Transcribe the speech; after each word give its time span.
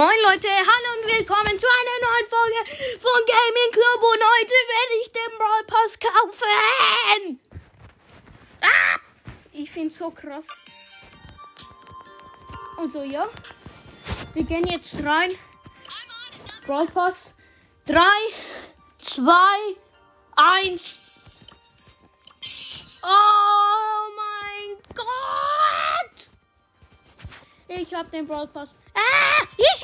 Moin 0.00 0.18
Leute, 0.22 0.48
hallo 0.48 0.98
und 0.98 1.06
willkommen 1.14 1.60
zu 1.60 1.66
einer 1.66 1.98
neuen 2.00 2.26
Folge 2.26 2.60
von 3.02 3.20
Gaming 3.26 3.70
Club 3.70 4.02
und 4.02 4.22
heute 4.24 4.56
werde 4.72 4.94
ich 5.02 5.12
den 5.12 5.36
Brawl 5.36 5.64
Pass 5.66 5.98
kaufen. 5.98 7.38
Ah, 8.62 8.98
ich 9.52 9.70
find's 9.70 9.98
so 9.98 10.10
krass. 10.10 10.48
Und 12.78 12.90
so, 12.90 13.02
ja. 13.02 13.28
Wir 14.32 14.44
gehen 14.44 14.66
jetzt 14.68 15.04
rein. 15.04 15.32
Brawl 16.64 16.86
Pass. 16.86 17.34
3, 17.84 18.00
2, 19.02 19.32
1. 20.36 20.98
Oh 23.02 24.08
mein 24.16 24.78
Gott! 24.94 26.30
Ich 27.68 27.92
hab 27.92 28.10
den 28.10 28.26
Brawl 28.26 28.46
Pass. 28.46 28.78
Ah! 28.94 29.44
Ich 29.60 29.79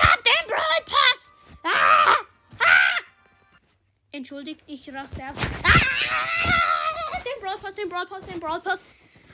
Entschuldigt, 4.17 4.63
ich 4.67 4.91
raste 4.95 5.21
erst. 5.21 5.43
Ah! 5.63 7.19
Den 7.19 7.43
Brawl 7.43 7.59
Pass, 7.59 7.75
den 7.75 7.89
Brawl 7.91 8.07
Pass, 8.07 8.25
den 8.25 8.41
Brawl 8.41 8.61
Pass. 8.61 8.83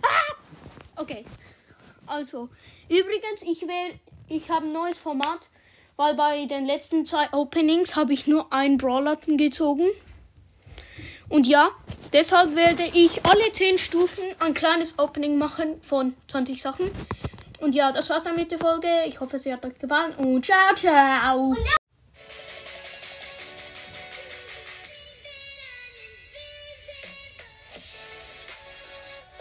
Ah! 0.03 0.35
Okay. 0.97 1.25
Also, 2.05 2.49
übrigens, 2.89 3.43
ich 3.43 3.63
will, 3.63 4.01
ich 4.27 4.51
habe 4.51 4.67
ein 4.67 4.73
neues 4.73 4.99
Format, 4.99 5.51
weil 5.95 6.17
bei 6.17 6.47
den 6.47 6.67
letzten 6.67 7.07
zwei 7.07 7.33
Openings 7.33 7.95
habe 7.95 8.13
ich 8.13 8.27
nur 8.27 8.53
einen 8.53 8.77
Brawler 8.77 9.19
gezogen. 9.25 9.87
Und 11.29 11.47
ja, 11.47 11.71
deshalb 12.13 12.57
werde 12.57 12.83
ich 12.83 13.25
alle 13.25 13.53
10 13.53 13.79
Stufen 13.79 14.25
ein 14.41 14.53
kleines 14.53 14.99
Opening 14.99 15.39
machen 15.39 15.81
von 15.83 16.15
20 16.27 16.61
Sachen. 16.61 16.91
Und 17.61 17.77
ja, 17.77 17.93
das 17.93 18.11
war's 18.11 18.25
dann 18.25 18.35
mit 18.35 18.51
der 18.51 18.59
Folge. 18.59 18.89
Ich 19.07 19.21
hoffe, 19.21 19.39
sie 19.39 19.53
hat 19.53 19.65
euch 19.65 19.79
gefallen 19.79 20.13
und 20.17 20.45
ciao, 20.45 20.75
ciao. 20.75 21.55